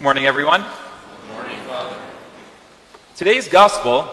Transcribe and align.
Morning, 0.00 0.26
everyone. 0.26 0.60
Good 0.60 1.36
morning, 1.36 1.56
Father. 1.68 1.96
Today's 3.14 3.46
gospel, 3.46 4.10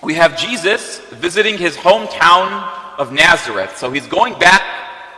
we 0.00 0.14
have 0.14 0.38
Jesus 0.38 1.00
visiting 1.10 1.58
his 1.58 1.76
hometown 1.76 2.70
of 2.96 3.12
Nazareth. 3.12 3.76
So 3.78 3.90
he's 3.90 4.06
going 4.06 4.38
back 4.38 4.62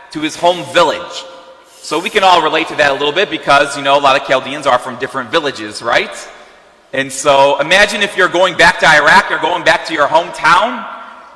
to 0.09 0.21
his 0.21 0.35
home 0.35 0.65
village. 0.73 1.23
So 1.69 1.99
we 1.99 2.09
can 2.09 2.23
all 2.23 2.41
relate 2.41 2.69
to 2.69 2.75
that 2.77 2.89
a 2.89 2.93
little 2.93 3.11
bit 3.11 3.29
because, 3.29 3.77
you 3.77 3.83
know, 3.83 3.95
a 3.95 4.01
lot 4.01 4.19
of 4.19 4.27
Chaldeans 4.27 4.65
are 4.65 4.79
from 4.79 4.97
different 4.97 5.29
villages, 5.29 5.83
right? 5.83 6.17
And 6.91 7.11
so 7.11 7.59
imagine 7.61 8.01
if 8.01 8.17
you're 8.17 8.29
going 8.29 8.57
back 8.57 8.79
to 8.79 8.87
Iraq, 8.87 9.29
you're 9.29 9.39
going 9.39 9.63
back 9.63 9.85
to 9.85 9.93
your 9.93 10.07
hometown, 10.07 10.83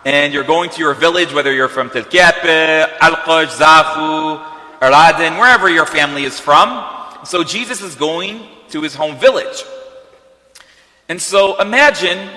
and 0.06 0.34
you're 0.34 0.44
going 0.44 0.72
to 0.72 0.80
your 0.80 0.96
village, 0.96 1.34
whether 1.34 1.54
you're 1.54 1.70
from 1.70 1.92
Telkepe, 1.92 2.98
Al-Quj, 3.00 3.46
Zafu, 3.60 4.44
Aradin, 4.80 5.40
wherever 5.40 5.70
your 5.70 5.86
family 5.86 6.24
is 6.24 6.40
from. 6.40 6.96
So 7.24 7.44
Jesus 7.44 7.82
is 7.82 7.96
going 7.96 8.42
to 8.70 8.82
his 8.82 8.96
home 8.96 9.18
village. 9.18 9.64
And 11.10 11.22
so 11.22 11.60
imagine 11.62 12.30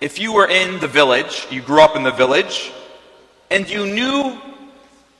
if 0.00 0.18
you 0.18 0.32
were 0.32 0.48
in 0.48 0.80
the 0.80 0.88
village, 0.88 1.46
you 1.50 1.60
grew 1.60 1.80
up 1.80 1.96
in 1.96 2.02
the 2.02 2.10
village, 2.10 2.72
and 3.50 3.68
you 3.68 3.86
knew 3.86 4.38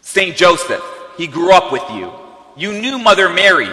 St. 0.01 0.37
Joseph. 0.37 0.85
He 1.17 1.27
grew 1.27 1.53
up 1.53 1.73
with 1.73 1.89
you. 1.91 2.13
You 2.57 2.73
knew 2.73 2.99
Mother 2.99 3.29
Mary. 3.29 3.71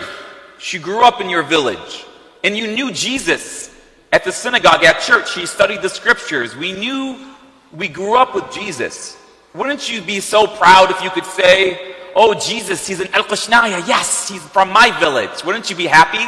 She 0.58 0.80
grew 0.80 1.04
up 1.04 1.22
in 1.22 1.30
your 1.30 1.44
village. 1.44 2.06
And 2.44 2.58
you 2.58 2.68
knew 2.68 2.92
Jesus 2.92 3.74
at 4.12 4.24
the 4.24 4.32
synagogue, 4.32 4.84
at 4.84 5.02
church. 5.02 5.34
He 5.34 5.46
studied 5.46 5.82
the 5.82 5.90
scriptures. 5.90 6.56
We 6.56 6.74
knew 6.74 7.34
we 7.72 7.88
grew 7.88 8.16
up 8.16 8.36
with 8.36 8.52
Jesus. 8.52 9.18
Wouldn't 9.54 9.90
you 9.92 10.02
be 10.02 10.20
so 10.20 10.48
proud 10.48 10.92
if 10.92 11.02
you 11.02 11.10
could 11.10 11.26
say, 11.26 11.95
Oh, 12.16 12.34
Jesus, 12.34 12.88
he's 12.88 13.02
an 13.02 13.10
Al 13.14 13.26
Qashnaya. 13.26 13.86
Yes, 13.86 14.30
he's 14.30 14.42
from 14.42 14.72
my 14.72 14.98
village. 15.00 15.44
Wouldn't 15.44 15.70
you 15.70 15.76
be 15.76 15.86
happy? 15.86 16.26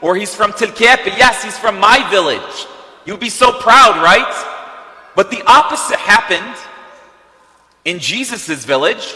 Or 0.00 0.16
he's 0.16 0.34
from 0.34 0.52
Tilkepe. 0.52 1.06
Yes, 1.18 1.44
he's 1.44 1.58
from 1.58 1.78
my 1.78 2.08
village. 2.10 2.66
You'd 3.04 3.20
be 3.20 3.28
so 3.28 3.52
proud, 3.52 4.02
right? 4.02 4.54
But 5.14 5.30
the 5.30 5.42
opposite 5.46 5.98
happened 5.98 6.56
in 7.84 7.98
Jesus' 7.98 8.64
village. 8.64 9.14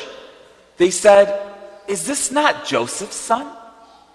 They 0.77 0.91
said, 0.91 1.55
Is 1.89 2.07
this 2.07 2.31
not 2.31 2.67
Joseph's 2.67 3.17
son? 3.17 3.51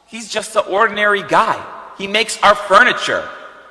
He's 0.05 0.29
just 0.29 0.55
an 0.55 0.63
ordinary 0.69 1.23
guy. 1.23 1.63
He 1.97 2.07
makes 2.07 2.41
our 2.43 2.55
furniture. 2.55 3.27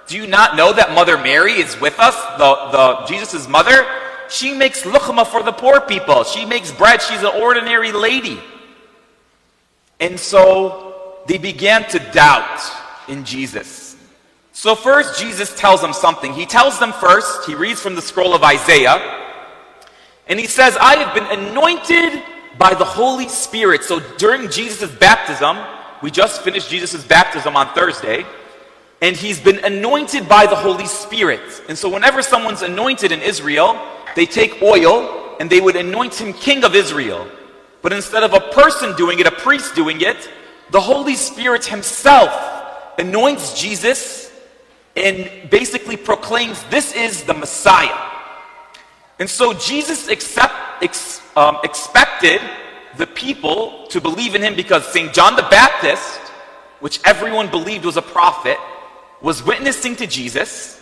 Do 0.06 0.16
you 0.16 0.26
not 0.26 0.56
know 0.56 0.72
that 0.72 0.92
Mother 0.92 1.16
Mary 1.16 1.54
is 1.54 1.80
with 1.80 1.98
us, 1.98 2.14
the, 2.38 2.70
the 2.72 3.06
Jesus' 3.06 3.48
mother? 3.48 3.84
She 4.28 4.54
makes 4.54 4.82
lukhma 4.82 5.26
for 5.26 5.42
the 5.42 5.52
poor 5.52 5.80
people. 5.80 6.24
She 6.24 6.44
makes 6.44 6.72
bread. 6.72 7.02
She's 7.02 7.20
an 7.20 7.40
ordinary 7.40 7.92
lady. 7.92 8.40
And 10.00 10.18
so 10.18 11.16
they 11.26 11.38
began 11.38 11.88
to 11.90 11.98
doubt 12.12 12.60
in 13.08 13.24
Jesus. 13.24 13.96
So 14.52 14.74
first 14.74 15.20
Jesus 15.20 15.54
tells 15.56 15.80
them 15.80 15.92
something. 15.92 16.32
He 16.32 16.46
tells 16.46 16.78
them 16.78 16.92
first, 16.92 17.46
he 17.46 17.54
reads 17.54 17.80
from 17.80 17.94
the 17.94 18.02
scroll 18.02 18.34
of 18.34 18.42
Isaiah, 18.42 19.22
and 20.28 20.40
he 20.40 20.46
says, 20.46 20.76
I 20.80 20.96
have 20.96 21.14
been 21.14 21.26
anointed 21.38 22.22
by 22.58 22.74
the 22.74 22.84
Holy 22.84 23.28
Spirit. 23.28 23.84
So 23.84 24.00
during 24.16 24.50
Jesus' 24.50 24.90
baptism, 24.90 25.58
we 26.02 26.10
just 26.10 26.42
finished 26.42 26.70
Jesus' 26.70 27.04
baptism 27.04 27.56
on 27.56 27.68
Thursday, 27.74 28.24
and 29.02 29.14
he's 29.14 29.38
been 29.38 29.64
anointed 29.64 30.28
by 30.28 30.46
the 30.46 30.56
Holy 30.56 30.86
Spirit. 30.86 31.62
And 31.68 31.76
so 31.76 31.88
whenever 31.88 32.22
someone's 32.22 32.62
anointed 32.62 33.12
in 33.12 33.20
Israel, 33.20 33.78
they 34.16 34.26
take 34.26 34.60
oil 34.62 35.36
and 35.38 35.48
they 35.48 35.60
would 35.60 35.76
anoint 35.76 36.14
him 36.20 36.32
king 36.32 36.64
of 36.64 36.74
Israel. 36.74 37.28
But 37.82 37.92
instead 37.92 38.24
of 38.24 38.32
a 38.32 38.40
person 38.40 38.96
doing 38.96 39.20
it, 39.20 39.26
a 39.26 39.30
priest 39.30 39.76
doing 39.76 40.00
it, 40.00 40.28
the 40.70 40.80
Holy 40.80 41.14
Spirit 41.14 41.64
himself 41.66 42.32
anoints 42.98 43.60
Jesus 43.60 44.32
and 44.96 45.48
basically 45.50 45.96
proclaims 45.96 46.64
this 46.64 46.94
is 46.94 47.24
the 47.24 47.34
Messiah. 47.34 48.10
And 49.18 49.28
so 49.28 49.52
Jesus 49.52 50.08
accept, 50.08 50.54
ex, 50.82 51.22
um, 51.36 51.58
expected 51.62 52.40
the 52.96 53.06
people 53.06 53.86
to 53.88 54.00
believe 54.00 54.34
in 54.34 54.42
him 54.42 54.56
because 54.56 54.86
St. 54.92 55.12
John 55.12 55.36
the 55.36 55.46
Baptist, 55.50 56.18
which 56.80 57.00
everyone 57.04 57.50
believed 57.50 57.84
was 57.84 57.98
a 57.98 58.02
prophet, 58.02 58.56
was 59.20 59.42
witnessing 59.42 59.94
to 59.96 60.06
Jesus. 60.06 60.80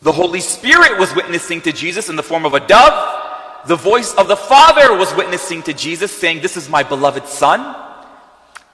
The 0.00 0.12
Holy 0.12 0.40
Spirit 0.40 0.98
was 0.98 1.14
witnessing 1.14 1.60
to 1.62 1.72
Jesus 1.72 2.08
in 2.08 2.16
the 2.16 2.22
form 2.22 2.46
of 2.46 2.54
a 2.54 2.60
dove. 2.60 3.66
The 3.66 3.76
voice 3.76 4.14
of 4.14 4.28
the 4.28 4.36
Father 4.36 4.96
was 4.96 5.12
witnessing 5.14 5.62
to 5.64 5.72
Jesus, 5.72 6.12
saying, 6.12 6.40
This 6.40 6.56
is 6.56 6.68
my 6.68 6.82
beloved 6.84 7.26
Son. 7.26 7.76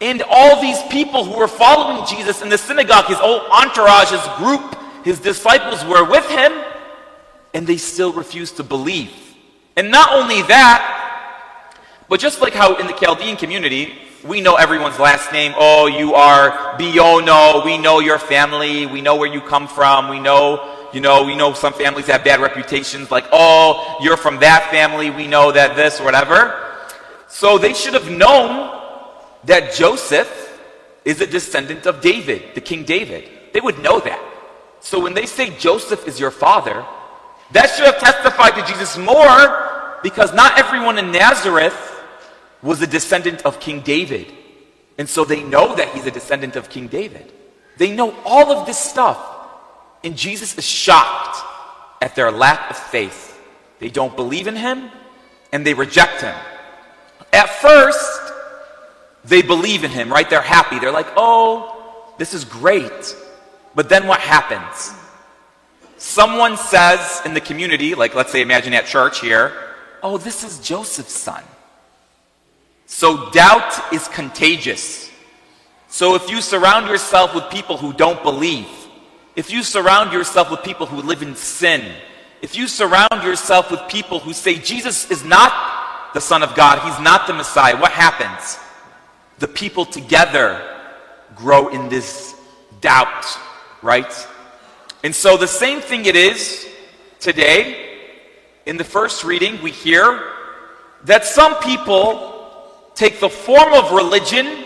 And 0.01 0.23
all 0.29 0.61
these 0.61 0.83
people 0.91 1.25
who 1.25 1.39
were 1.39 1.49
following 1.49 2.07
Jesus 2.07 2.43
in 2.43 2.51
the 2.51 2.59
synagogue, 2.59 3.07
his 3.07 3.17
whole 3.17 3.41
entourage, 3.51 4.11
his 4.11 4.27
group, 4.37 4.77
his 5.03 5.19
disciples 5.19 5.83
were 5.85 6.09
with 6.09 6.29
him, 6.29 6.53
and 7.55 7.67
they 7.67 7.79
still 7.79 8.13
refused 8.13 8.57
to 8.59 8.63
believe. 8.63 9.11
And 9.77 9.91
not 9.91 10.13
only 10.13 10.43
that, 10.43 11.01
but 12.09 12.21
just 12.21 12.43
like 12.43 12.53
how 12.53 12.77
in 12.77 12.87
the 12.87 12.93
Chaldean 12.93 13.37
community, 13.37 13.95
we 14.25 14.41
know 14.41 14.57
everyone's 14.57 14.99
last 14.99 15.33
name. 15.33 15.55
Oh, 15.57 15.87
you 15.87 16.15
are 16.15 16.79
Biono. 16.79 17.65
We 17.65 17.79
know 17.79 18.01
your 18.01 18.19
family. 18.19 18.87
We 18.87 19.01
know 19.01 19.17
where 19.17 19.33
you 19.33 19.41
come 19.41 19.69
from. 19.69 20.09
We 20.09 20.21
know 20.21 20.74
you 20.95 21.01
know, 21.01 21.25
we 21.25 21.35
know 21.35 21.53
some 21.53 21.73
families 21.73 22.07
have 22.07 22.25
bad 22.25 22.41
reputations, 22.41 23.11
like, 23.11 23.25
oh, 23.33 23.99
you're 24.01 24.17
from 24.17 24.41
that 24.41 24.71
family, 24.71 25.11
we 25.11 25.27
know 25.27 25.53
that 25.53 25.77
this, 25.77 26.01
whatever. 26.01 26.61
So 27.29 27.59
they 27.59 27.75
should 27.75 27.95
have 27.95 28.11
known 28.11 28.81
that 29.45 29.75
Joseph 29.75 30.41
is 31.05 31.21
a 31.21 31.27
descendant 31.27 31.87
of 31.87 32.01
David, 32.01 32.55
the 32.55 32.61
King 32.61 32.85
David. 32.85 33.29
They 33.53 33.61
would 33.61 33.79
know 33.81 34.01
that. 34.01 34.23
So 34.81 35.01
when 35.01 35.15
they 35.15 35.27
say 35.27 35.51
Joseph 35.57 36.07
is 36.07 36.21
your 36.21 36.31
father, 36.31 36.85
that 37.53 37.71
should 37.71 37.87
have 37.87 37.99
testified 37.99 38.55
to 38.55 38.73
Jesus 38.73 38.97
more 38.97 39.99
because 40.03 40.33
not 40.35 40.59
everyone 40.59 40.99
in 40.99 41.11
Nazareth 41.11 41.77
was 42.63 42.81
a 42.83 42.87
descendant 42.87 43.43
of 43.45 43.61
King 43.61 43.81
David. 43.81 44.33
And 44.99 45.09
so 45.09 45.25
they 45.25 45.43
know 45.43 45.75
that 45.77 45.89
he's 45.89 46.07
a 46.07 46.11
descendant 46.11 46.57
of 46.57 46.69
King 46.69 46.89
David. 46.89 47.33
They 47.77 47.95
know 47.95 48.15
all 48.25 48.53
of 48.53 48.67
this 48.67 48.79
stuff. 48.79 49.19
And 50.05 50.17
Jesus 50.17 50.57
is 50.57 50.65
shocked 50.65 51.39
at 52.03 52.15
their 52.15 52.31
lack 52.31 52.71
of 52.71 52.77
faith. 52.77 53.41
They 53.79 53.89
don't 53.89 54.15
believe 54.15 54.47
in 54.47 54.55
him 54.55 54.91
and 55.53 55.67
they 55.67 55.75
reject 55.75 56.21
him. 56.21 56.35
At 57.33 57.49
first, 57.49 58.33
they 59.25 59.41
believe 59.41 59.83
in 59.83 59.91
him, 59.91 60.13
right? 60.13 60.29
They're 60.29 60.43
happy. 60.43 60.79
They're 60.79 60.93
like, 60.93 61.09
oh, 61.17 62.13
this 62.19 62.35
is 62.35 62.45
great. 62.45 63.17
But 63.75 63.89
then 63.89 64.07
what 64.07 64.21
happens? 64.21 64.95
Someone 65.97 66.59
says 66.59 67.23
in 67.25 67.33
the 67.33 67.41
community, 67.41 67.95
like 67.95 68.15
let's 68.15 68.31
say, 68.31 68.43
imagine 68.43 68.75
at 68.75 68.85
church 68.85 69.21
here, 69.21 69.53
oh, 70.03 70.19
this 70.19 70.45
is 70.45 70.61
Joseph's 70.61 71.15
son. 71.15 71.43
So 72.87 73.31
doubt 73.31 73.93
is 73.93 74.07
contagious. 74.09 75.11
So 75.89 76.15
if 76.15 76.29
you 76.29 76.43
surround 76.43 76.89
yourself 76.89 77.35
with 77.35 77.49
people 77.49 77.79
who 77.79 77.95
don't 77.95 78.23
believe, 78.23 78.69
if 79.37 79.51
you 79.51 79.63
surround 79.63 80.13
yourself 80.13 80.51
with 80.51 80.63
people 80.63 80.87
who 80.87 81.03
live 81.03 81.23
in 81.23 81.35
sin, 81.35 81.83
if 82.43 82.57
you 82.57 82.69
surround 82.69 83.23
yourself 83.23 83.71
with 83.71 83.81
people 83.89 84.19
who 84.19 84.33
say 84.33 84.59
Jesus 84.59 85.11
is 85.11 85.25
not 85.25 86.13
the 86.15 86.21
Son 86.21 86.43
of 86.43 86.55
God, 86.55 86.79
He's 86.81 87.03
not 87.03 87.27
the 87.27 87.33
Messiah, 87.33 87.77
what 87.81 87.91
happens? 87.91 88.59
The 89.39 89.49
people 89.49 89.85
together 89.85 90.63
grow 91.35 91.69
in 91.69 91.89
this 91.89 92.35
doubt, 92.81 93.27
right? 93.83 94.29
And 95.03 95.15
so 95.15 95.37
the 95.37 95.49
same 95.49 95.81
thing 95.81 96.07
it 96.07 96.17
is 96.17 96.69
today. 97.19 97.99
In 98.67 98.77
the 98.77 98.85
first 98.85 99.25
reading, 99.25 99.61
we 99.63 99.71
hear 99.71 100.23
that 101.05 101.25
some 101.25 101.57
people 101.57 102.33
take 102.95 103.21
the 103.21 103.29
form 103.29 103.73
of 103.73 103.93
religion 103.93 104.65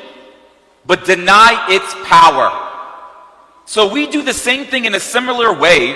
but 0.85 1.05
deny 1.05 1.67
its 1.71 1.95
power. 2.09 2.68
So 3.69 3.93
we 3.93 4.07
do 4.07 4.23
the 4.23 4.33
same 4.33 4.65
thing 4.65 4.87
in 4.87 4.95
a 4.95 4.99
similar 4.99 5.53
way 5.53 5.95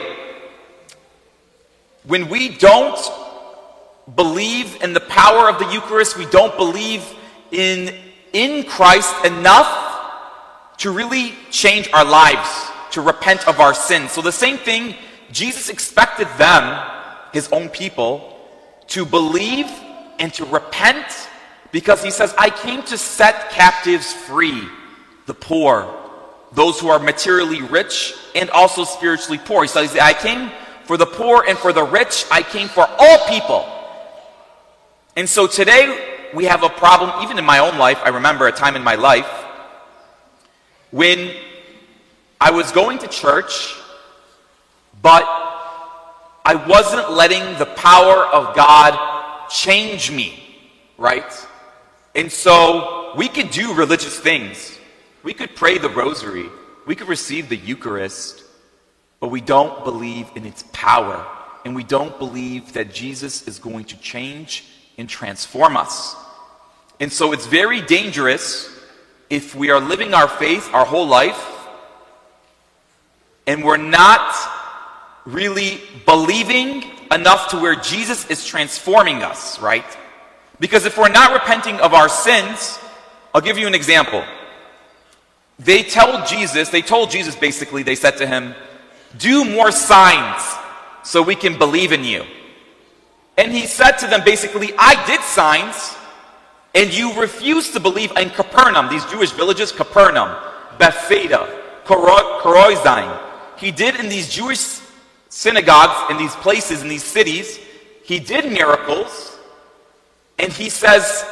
when 2.05 2.29
we 2.29 2.51
don't 2.51 3.01
believe 4.15 4.83
in 4.83 4.93
the 4.93 5.01
power 5.01 5.49
of 5.49 5.59
the 5.59 5.73
Eucharist, 5.73 6.19
we 6.19 6.27
don't 6.27 6.55
believe 6.59 7.03
in, 7.51 7.95
in 8.35 8.65
Christ 8.65 9.25
enough 9.25 10.77
to 10.81 10.91
really 10.91 11.33
change 11.51 11.89
our 11.95 12.05
lives, 12.05 12.51
to 12.91 13.01
repent 13.01 13.49
of 13.49 13.59
our 13.59 13.73
sins. 13.73 14.13
So 14.13 14.21
the 14.21 14.33
same 14.33 14.59
thing, 14.59 14.95
Jesus 15.31 15.71
expected 15.71 16.29
them, 16.37 16.79
his 17.33 17.49
own 17.53 17.71
people, 17.71 18.39
to 18.89 19.07
believe 19.07 19.71
and 20.19 20.31
to 20.35 20.45
repent 20.45 21.07
because 21.71 22.05
he 22.05 22.11
says, 22.11 22.35
I 22.37 22.51
came 22.51 22.83
to 22.83 22.99
set 22.99 23.49
captives 23.49 24.13
free, 24.13 24.69
the 25.25 25.33
poor, 25.33 26.02
those 26.53 26.79
who 26.79 26.89
are 26.89 26.99
materially 26.99 27.63
rich 27.63 28.15
and 28.35 28.51
also 28.51 28.85
spiritually 28.85 29.39
poor. 29.39 29.63
He 29.63 29.69
says, 29.69 29.97
I 29.97 30.13
came 30.13 30.51
for 30.85 30.97
the 30.97 31.07
poor 31.07 31.45
and 31.47 31.57
for 31.57 31.73
the 31.73 31.85
rich. 31.85 32.25
I 32.31 32.43
came 32.43 32.69
for 32.69 32.87
all 32.99 33.29
people. 33.29 33.67
And 35.17 35.29
so 35.29 35.47
today 35.47 36.31
we 36.35 36.45
have 36.45 36.63
a 36.63 36.69
problem, 36.69 37.23
even 37.23 37.39
in 37.39 37.45
my 37.45 37.59
own 37.59 37.79
life. 37.79 37.99
I 38.05 38.11
remember 38.11 38.47
a 38.47 38.53
time 38.53 38.77
in 38.77 38.83
my 38.83 38.95
life 38.95 39.29
when 40.91 41.35
I 42.41 42.51
was 42.51 42.71
going 42.73 42.99
to 42.99 43.09
church, 43.09 43.75
but 45.01 45.25
I 46.45 46.55
wasn't 46.69 47.13
letting 47.13 47.59
the 47.59 47.67
power 47.67 48.27
of 48.27 48.55
God 48.55 49.49
change 49.49 50.11
me, 50.11 50.43
right? 50.99 51.33
And 52.15 52.31
so 52.31 53.15
we 53.17 53.29
could 53.29 53.51
do 53.51 53.75
religious 53.75 54.19
things. 54.19 54.79
We 55.23 55.35
could 55.35 55.55
pray 55.55 55.79
the 55.79 55.89
rosary. 55.89 56.47
We 56.87 56.97
could 56.97 57.09
receive 57.09 57.49
the 57.49 57.57
Eucharist, 57.57 58.43
but 59.21 59.29
we 59.29 59.41
don't 59.41 59.85
believe 59.85 60.29
in 60.35 60.45
its 60.45 60.65
power. 60.73 61.27
And 61.65 61.77
we 61.77 61.85
don't 61.85 62.19
believe 62.19 62.73
that 62.73 62.93
Jesus 62.93 63.47
is 63.47 63.59
going 63.59 63.85
to 63.87 63.97
change 63.99 64.65
and 64.99 65.09
transform 65.09 65.77
us. 65.77 66.17
And 66.99 67.13
so 67.13 67.33
it's 67.33 67.47
very 67.47 67.81
dangerous 67.81 68.69
if 69.31 69.55
we 69.55 69.71
are 69.71 69.81
living 69.81 70.13
our 70.13 70.29
faith 70.29 70.69
our 70.75 70.85
whole 70.85 71.07
life 71.07 71.53
and 73.47 73.65
we're 73.65 73.77
not 73.77 74.35
really 75.25 75.81
believing 76.07 76.85
enough 77.11 77.49
to 77.49 77.59
where 77.59 77.75
Jesus 77.75 78.29
is 78.31 78.45
transforming 78.45 79.23
us, 79.23 79.59
right? 79.61 79.85
Because 80.61 80.87
if 80.87 80.97
we're 80.97 81.09
not 81.09 81.33
repenting 81.33 81.77
of 81.81 81.95
our 81.95 82.09
sins, 82.09 82.79
I'll 83.35 83.41
give 83.41 83.59
you 83.59 83.67
an 83.67 83.75
example. 83.75 84.25
They 85.59 85.83
tell 85.83 86.27
Jesus, 86.27 86.69
they 86.71 86.83
told 86.83 87.11
Jesus 87.11 87.37
basically, 87.37 87.83
they 87.83 87.95
said 87.95 88.17
to 88.19 88.27
him, 88.27 88.55
do 89.19 89.45
more 89.45 89.71
signs 89.71 90.43
so 91.03 91.23
we 91.23 91.35
can 91.35 91.59
believe 91.59 91.93
in 91.93 92.05
you. 92.05 92.25
And 93.37 93.53
he 93.53 93.67
said 93.67 93.93
to 93.99 94.07
them 94.07 94.23
basically, 94.25 94.73
I 94.79 95.05
did 95.07 95.21
signs 95.21 95.95
and 96.75 96.93
you 96.93 97.13
refused 97.21 97.75
to 97.75 97.81
believe 97.81 98.13
in 98.17 98.31
Capernaum, 98.31 98.89
these 98.89 99.05
Jewish 99.07 99.31
villages, 99.33 99.73
Capernaum, 99.73 100.35
Bethsaida, 100.79 101.49
Chorazin. 101.85 103.21
He 103.59 103.71
did 103.71 103.97
in 103.97 104.09
these 104.09 104.29
Jewish 104.29 104.81
synagogues, 105.29 106.11
in 106.11 106.17
these 106.17 106.35
places, 106.37 106.83
in 106.83 106.89
these 106.89 107.05
cities, 107.05 107.59
he 108.05 108.19
did 108.19 108.51
miracles. 108.51 109.39
And 110.39 110.53
he 110.53 110.71
says, 110.71 111.25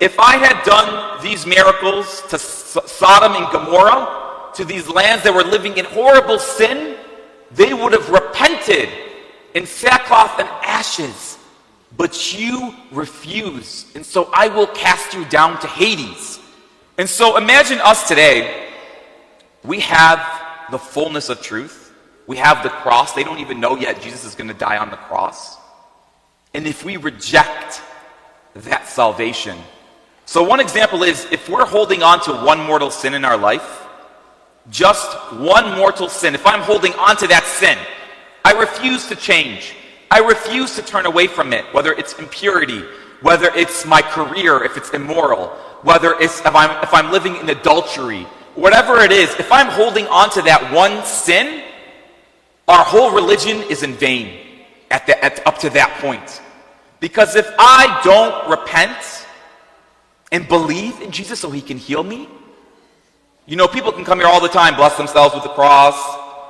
if 0.00 0.18
I 0.18 0.36
had 0.36 0.64
done 0.64 1.22
these 1.22 1.46
miracles 1.46 2.22
to 2.28 2.38
Sodom 2.68 3.42
and 3.42 3.50
Gomorrah, 3.50 4.50
to 4.54 4.64
these 4.64 4.88
lands 4.88 5.24
that 5.24 5.32
were 5.32 5.44
living 5.44 5.76
in 5.76 5.84
horrible 5.84 6.38
sin, 6.38 6.96
they 7.50 7.72
would 7.72 7.92
have 7.92 8.10
repented 8.10 8.88
in 9.54 9.66
sackcloth 9.66 10.38
and 10.38 10.48
ashes. 10.62 11.38
But 11.96 12.38
you 12.38 12.74
refuse. 12.92 13.86
And 13.94 14.04
so 14.04 14.30
I 14.34 14.48
will 14.48 14.66
cast 14.66 15.14
you 15.14 15.24
down 15.26 15.58
to 15.60 15.66
Hades. 15.66 16.38
And 16.98 17.08
so 17.08 17.36
imagine 17.36 17.80
us 17.80 18.06
today. 18.06 18.68
We 19.64 19.80
have 19.80 20.20
the 20.70 20.78
fullness 20.78 21.28
of 21.28 21.40
truth. 21.40 21.94
We 22.26 22.36
have 22.36 22.62
the 22.62 22.68
cross. 22.68 23.14
They 23.14 23.24
don't 23.24 23.38
even 23.38 23.60
know 23.60 23.76
yet 23.76 24.02
Jesus 24.02 24.24
is 24.24 24.34
going 24.34 24.48
to 24.48 24.54
die 24.54 24.76
on 24.76 24.90
the 24.90 24.96
cross. 24.96 25.56
And 26.52 26.66
if 26.66 26.84
we 26.84 26.96
reject 26.96 27.80
that 28.54 28.88
salvation, 28.88 29.56
so 30.28 30.42
one 30.42 30.60
example 30.60 31.04
is 31.04 31.26
if 31.32 31.48
we're 31.48 31.64
holding 31.64 32.02
on 32.02 32.20
to 32.24 32.34
one 32.34 32.60
mortal 32.60 32.90
sin 32.90 33.14
in 33.14 33.24
our 33.24 33.38
life, 33.38 33.86
just 34.68 35.10
one 35.32 35.74
mortal 35.78 36.10
sin, 36.10 36.34
if 36.34 36.46
I'm 36.46 36.60
holding 36.60 36.92
on 36.96 37.16
to 37.16 37.26
that 37.28 37.44
sin, 37.44 37.78
I 38.44 38.52
refuse 38.52 39.06
to 39.06 39.16
change. 39.16 39.74
I 40.10 40.18
refuse 40.18 40.76
to 40.76 40.82
turn 40.82 41.06
away 41.06 41.28
from 41.28 41.54
it, 41.54 41.64
whether 41.72 41.94
it's 41.94 42.18
impurity, 42.18 42.82
whether 43.22 43.46
it's 43.54 43.86
my 43.86 44.02
career, 44.02 44.62
if 44.64 44.76
it's 44.76 44.90
immoral, 44.90 45.46
whether 45.80 46.12
it's 46.20 46.40
if 46.40 46.54
I'm, 46.54 46.82
if 46.82 46.92
I'm 46.92 47.10
living 47.10 47.36
in 47.36 47.48
adultery, 47.48 48.24
whatever 48.54 49.00
it 49.00 49.12
is, 49.12 49.34
if 49.36 49.50
I'm 49.50 49.68
holding 49.68 50.06
on 50.08 50.28
to 50.32 50.42
that 50.42 50.74
one 50.74 51.06
sin, 51.06 51.64
our 52.68 52.84
whole 52.84 53.12
religion 53.12 53.62
is 53.70 53.82
in 53.82 53.94
vain 53.94 54.38
at 54.90 55.06
the, 55.06 55.24
at, 55.24 55.46
up 55.46 55.56
to 55.60 55.70
that 55.70 55.90
point. 56.02 56.42
Because 57.00 57.34
if 57.34 57.50
I 57.58 57.98
don't 58.04 58.50
repent 58.50 59.24
and 60.30 60.46
believe 60.48 61.00
in 61.00 61.10
Jesus 61.10 61.40
so 61.40 61.50
he 61.50 61.62
can 61.62 61.78
heal 61.78 62.02
me, 62.02 62.28
you 63.46 63.56
know, 63.56 63.66
people 63.66 63.92
can 63.92 64.04
come 64.04 64.18
here 64.18 64.28
all 64.28 64.42
the 64.42 64.48
time, 64.48 64.76
bless 64.76 64.96
themselves 64.98 65.34
with 65.34 65.42
the 65.42 65.48
cross, 65.50 65.96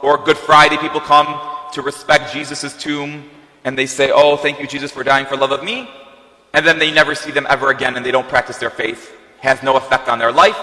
or 0.03 0.19
Good 0.19 0.37
Friday, 0.37 0.77
people 0.79 1.01
come 1.01 1.41
to 1.73 1.83
respect 1.83 2.33
Jesus' 2.33 2.77
tomb 2.77 3.31
and 3.65 3.79
they 3.79 3.87
say, 3.87 4.11
Oh, 4.13 4.37
thank 4.37 4.59
you, 4.59 4.67
Jesus, 4.67 4.91
for 4.91 5.05
dying 5.05 5.27
for 5.27 5.37
love 5.37 5.53
of 5.53 5.63
me. 5.63 5.89
And 6.55 6.67
then 6.67 6.79
they 6.79 6.91
never 6.91 7.15
see 7.15 7.31
them 7.31 7.47
ever 7.49 7.71
again 7.71 7.97
and 7.97 8.05
they 8.05 8.11
don't 8.11 8.29
practice 8.29 8.59
their 8.59 8.71
faith. 8.71 9.15
Has 9.41 9.63
no 9.63 9.77
effect 9.77 10.09
on 10.09 10.19
their 10.19 10.33
life. 10.33 10.59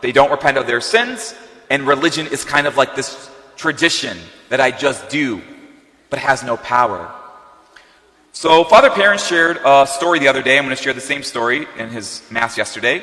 They 0.00 0.12
don't 0.12 0.30
repent 0.30 0.56
of 0.56 0.66
their 0.66 0.80
sins. 0.80 1.34
And 1.68 1.86
religion 1.86 2.26
is 2.28 2.44
kind 2.44 2.66
of 2.66 2.76
like 2.76 2.94
this 2.94 3.30
tradition 3.56 4.16
that 4.48 4.60
I 4.60 4.70
just 4.70 5.08
do, 5.08 5.42
but 6.08 6.18
has 6.20 6.42
no 6.42 6.56
power. 6.56 7.12
So, 8.38 8.64
Father 8.64 8.90
Perrin 8.90 9.16
shared 9.16 9.60
a 9.64 9.86
story 9.86 10.18
the 10.18 10.28
other 10.28 10.42
day. 10.42 10.58
I'm 10.58 10.66
going 10.66 10.76
to 10.76 10.82
share 10.82 10.92
the 10.92 11.00
same 11.00 11.22
story 11.22 11.66
in 11.78 11.88
his 11.88 12.20
Mass 12.30 12.58
yesterday. 12.58 13.02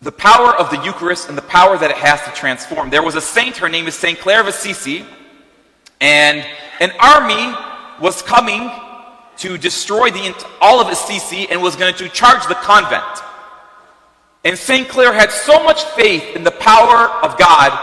The 0.00 0.12
power 0.12 0.54
of 0.54 0.70
the 0.70 0.80
Eucharist 0.84 1.28
and 1.28 1.36
the 1.36 1.42
power 1.42 1.76
that 1.76 1.90
it 1.90 1.96
has 1.96 2.22
to 2.22 2.30
transform. 2.30 2.88
There 2.88 3.02
was 3.02 3.16
a 3.16 3.20
saint, 3.20 3.56
her 3.56 3.68
name 3.68 3.88
is 3.88 3.96
St. 3.96 4.16
Clare 4.16 4.42
of 4.42 4.46
Assisi, 4.46 5.04
and 6.00 6.46
an 6.78 6.92
army 7.00 7.52
was 8.00 8.22
coming 8.22 8.70
to 9.38 9.58
destroy 9.58 10.12
the, 10.12 10.46
all 10.60 10.80
of 10.80 10.86
Assisi 10.86 11.48
and 11.50 11.60
was 11.60 11.74
going 11.74 11.96
to 11.96 12.08
charge 12.08 12.46
the 12.46 12.54
convent. 12.54 13.02
And 14.44 14.56
St. 14.56 14.88
Clare 14.88 15.12
had 15.12 15.32
so 15.32 15.64
much 15.64 15.82
faith 15.96 16.36
in 16.36 16.44
the 16.44 16.52
power 16.52 17.10
of 17.24 17.36
God. 17.38 17.76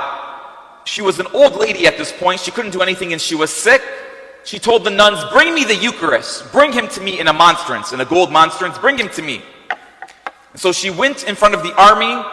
She 0.85 1.01
was 1.01 1.19
an 1.19 1.27
old 1.33 1.57
lady 1.57 1.85
at 1.85 1.97
this 1.97 2.13
point. 2.13 2.39
She 2.39 2.51
couldn't 2.51 2.71
do 2.71 2.81
anything 2.81 3.11
and 3.11 3.21
she 3.21 3.35
was 3.35 3.51
sick. 3.51 3.81
She 4.45 4.59
told 4.59 4.83
the 4.83 4.89
nuns, 4.89 5.23
Bring 5.31 5.53
me 5.53 5.63
the 5.63 5.75
Eucharist. 5.75 6.51
Bring 6.51 6.73
him 6.73 6.87
to 6.89 7.01
me 7.01 7.19
in 7.19 7.27
a 7.27 7.33
monstrance, 7.33 7.93
in 7.93 8.01
a 8.01 8.05
gold 8.05 8.31
monstrance. 8.31 8.77
Bring 8.77 8.97
him 8.97 9.09
to 9.09 9.21
me. 9.21 9.41
And 10.51 10.61
so 10.61 10.71
she 10.71 10.89
went 10.89 11.23
in 11.23 11.35
front 11.35 11.55
of 11.55 11.63
the 11.63 11.73
army 11.75 12.23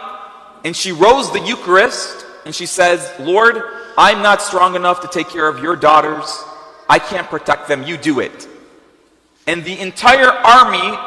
and 0.63 0.75
she 0.75 0.91
rose 0.91 1.31
the 1.31 1.39
Eucharist 1.39 2.25
and 2.45 2.53
she 2.53 2.65
says, 2.65 3.11
Lord, 3.19 3.61
I'm 3.97 4.21
not 4.21 4.41
strong 4.41 4.75
enough 4.75 5.01
to 5.01 5.07
take 5.07 5.29
care 5.29 5.47
of 5.47 5.63
your 5.63 5.75
daughters. 5.75 6.43
I 6.89 6.99
can't 6.99 7.27
protect 7.27 7.67
them. 7.67 7.83
You 7.83 7.97
do 7.97 8.19
it. 8.19 8.47
And 9.47 9.63
the 9.63 9.79
entire 9.79 10.29
army 10.29 10.97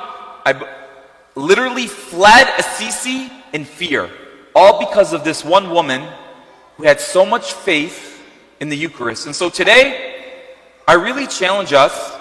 I 0.46 0.60
literally 1.34 1.86
fled 1.86 2.48
Assisi 2.58 3.30
in 3.52 3.64
fear, 3.64 4.10
all 4.54 4.78
because 4.78 5.12
of 5.12 5.24
this 5.24 5.44
one 5.44 5.70
woman 5.70 6.06
who 6.76 6.84
had 6.84 7.00
so 7.00 7.24
much 7.24 7.54
faith 7.54 8.22
in 8.60 8.68
the 8.68 8.76
Eucharist. 8.76 9.26
And 9.26 9.34
so 9.34 9.48
today, 9.48 10.03
I 10.86 10.94
really 10.94 11.26
challenge 11.26 11.72
us 11.72 12.12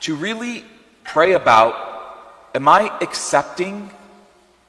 to 0.00 0.16
really 0.16 0.64
pray 1.04 1.34
about 1.34 1.74
am 2.54 2.66
I 2.68 2.90
accepting 3.02 3.90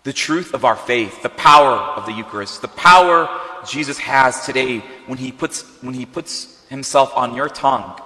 the 0.03 0.11
truth 0.11 0.53
of 0.53 0.65
our 0.65 0.75
faith, 0.75 1.23
the 1.23 1.29
power 1.29 1.71
of 1.71 2.05
the 2.05 2.11
Eucharist, 2.11 2.61
the 2.61 2.67
power 2.67 3.29
Jesus 3.65 3.97
has 3.99 4.45
today 4.45 4.79
when 5.07 5.17
he 5.17 5.31
puts, 5.31 5.61
when 5.81 5.93
he 5.93 6.05
puts 6.05 6.67
himself 6.67 7.15
on 7.15 7.33
your 7.33 7.47
tongue? 7.47 7.97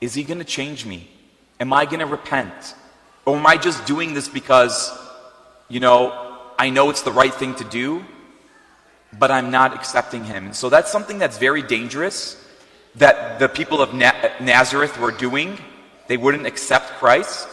Is 0.00 0.14
he 0.14 0.24
going 0.24 0.38
to 0.38 0.44
change 0.44 0.84
me? 0.84 1.08
Am 1.60 1.72
I 1.72 1.84
going 1.84 2.00
to 2.00 2.06
repent? 2.06 2.74
Or 3.24 3.36
am 3.36 3.46
I 3.46 3.56
just 3.56 3.86
doing 3.86 4.14
this 4.14 4.28
because, 4.28 4.90
you 5.68 5.78
know, 5.78 6.38
I 6.58 6.70
know 6.70 6.90
it's 6.90 7.02
the 7.02 7.12
right 7.12 7.32
thing 7.32 7.54
to 7.54 7.64
do, 7.64 8.04
but 9.16 9.30
I'm 9.30 9.52
not 9.52 9.74
accepting 9.74 10.24
him? 10.24 10.46
And 10.46 10.56
so 10.56 10.70
that's 10.70 10.90
something 10.90 11.18
that's 11.20 11.38
very 11.38 11.62
dangerous 11.62 12.42
that 12.96 13.38
the 13.38 13.48
people 13.48 13.80
of 13.82 13.94
Na- 13.94 14.30
Nazareth 14.40 14.98
were 14.98 15.12
doing. 15.12 15.58
They 16.08 16.16
wouldn't 16.16 16.46
accept 16.46 16.92
Christ 16.98 17.48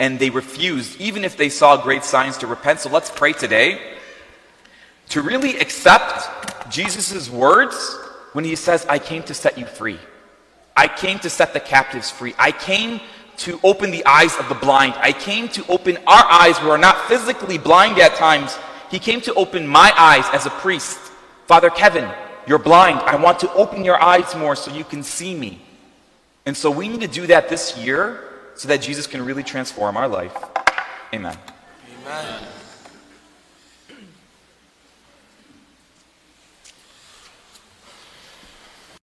and 0.00 0.18
they 0.18 0.30
refused, 0.30 1.00
even 1.00 1.24
if 1.24 1.36
they 1.36 1.48
saw 1.48 1.76
great 1.76 2.04
signs, 2.04 2.38
to 2.38 2.46
repent. 2.46 2.80
So 2.80 2.90
let's 2.90 3.10
pray 3.10 3.32
today 3.32 3.96
to 5.08 5.22
really 5.22 5.56
accept 5.58 6.70
Jesus' 6.70 7.28
words 7.28 7.98
when 8.32 8.44
he 8.44 8.54
says, 8.54 8.86
I 8.86 8.98
came 8.98 9.22
to 9.24 9.34
set 9.34 9.58
you 9.58 9.66
free. 9.66 9.98
I 10.76 10.86
came 10.86 11.18
to 11.20 11.30
set 11.30 11.52
the 11.52 11.60
captives 11.60 12.10
free. 12.10 12.34
I 12.38 12.52
came 12.52 13.00
to 13.38 13.58
open 13.64 13.90
the 13.90 14.06
eyes 14.06 14.36
of 14.38 14.48
the 14.48 14.54
blind. 14.54 14.94
I 14.98 15.12
came 15.12 15.48
to 15.48 15.66
open 15.68 15.96
our 16.06 16.24
eyes 16.30 16.58
who 16.58 16.70
are 16.70 16.78
not 16.78 17.08
physically 17.08 17.58
blind 17.58 17.98
at 17.98 18.14
times. 18.14 18.56
He 18.90 18.98
came 18.98 19.20
to 19.22 19.34
open 19.34 19.66
my 19.66 19.92
eyes 19.96 20.24
as 20.32 20.46
a 20.46 20.50
priest. 20.50 20.98
Father 21.46 21.70
Kevin, 21.70 22.08
you're 22.48 22.58
blind. 22.58 22.98
I 23.00 23.16
want 23.16 23.40
to 23.40 23.52
open 23.52 23.84
your 23.84 24.02
eyes 24.02 24.34
more 24.34 24.56
so 24.56 24.72
you 24.72 24.84
can 24.84 25.02
see 25.02 25.34
me. 25.34 25.60
And 26.46 26.56
so 26.56 26.70
we 26.70 26.88
need 26.88 27.02
to 27.02 27.08
do 27.08 27.26
that 27.26 27.50
this 27.50 27.76
year 27.76 28.24
so 28.54 28.68
that 28.68 28.80
Jesus 28.80 29.06
can 29.06 29.22
really 29.22 29.42
transform 29.42 29.98
our 29.98 30.08
life. 30.08 30.34
Amen. 31.12 31.36
Amen. 32.06 32.57